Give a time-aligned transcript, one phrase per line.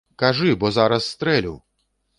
[0.21, 1.55] Кажы, бо зараз стрэлю!